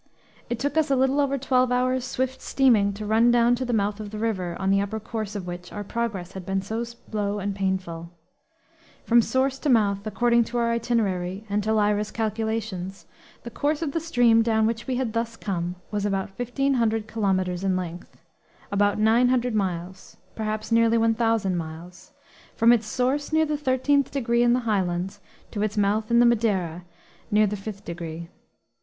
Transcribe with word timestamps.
It 0.49 0.57
took 0.57 0.77
us 0.77 0.89
a 0.89 0.95
little 0.95 1.19
over 1.19 1.37
twelve 1.37 1.71
hours' 1.71 2.05
swift 2.05 2.41
steaming 2.41 2.91
to 2.93 3.05
run 3.05 3.29
down 3.29 3.53
to 3.53 3.65
the 3.65 3.71
mouth 3.71 3.99
of 3.99 4.09
the 4.09 4.17
river 4.17 4.55
on 4.59 4.71
the 4.71 4.81
upper 4.81 4.99
course 4.99 5.35
of 5.35 5.45
which 5.45 5.71
our 5.71 5.83
progress 5.83 6.31
had 6.31 6.43
been 6.43 6.63
so 6.63 6.83
slow 6.83 7.37
and 7.37 7.55
painful; 7.55 8.09
from 9.03 9.21
source 9.21 9.59
to 9.59 9.69
mouth, 9.69 9.99
according 10.07 10.43
to 10.45 10.57
our 10.57 10.71
itinerary 10.71 11.45
and 11.47 11.61
to 11.63 11.71
Lyra's 11.71 12.09
calculations, 12.09 13.05
the 13.43 13.51
course 13.51 13.83
of 13.83 13.91
the 13.91 13.99
stream 13.99 14.41
down 14.41 14.65
which 14.65 14.87
we 14.87 14.95
had 14.95 15.13
thus 15.13 15.37
come 15.37 15.75
was 15.91 16.03
about 16.03 16.31
1,500 16.39 17.07
kilometres 17.07 17.63
in 17.63 17.75
length 17.75 18.17
about 18.71 18.97
900 18.97 19.53
miles, 19.53 20.17
perhaps 20.33 20.71
nearly 20.71 20.97
1,000 20.97 21.55
miles 21.55 22.11
from 22.55 22.71
its 22.71 22.87
source 22.87 23.31
near 23.31 23.45
the 23.45 23.53
13th 23.55 24.09
degree 24.09 24.41
in 24.41 24.53
the 24.53 24.61
highlands 24.61 25.19
to 25.51 25.61
its 25.61 25.77
mouth 25.77 26.09
in 26.09 26.17
the 26.17 26.25
Madeira, 26.25 26.85
near 27.29 27.45
the 27.45 27.55
5th 27.55 27.83
degree. 27.85 28.29